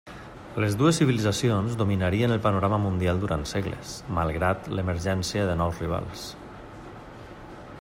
[0.61, 6.25] Les dues civilitzacions dominarien el panorama mundial durant segles, malgrat l'emergència de nous rivals.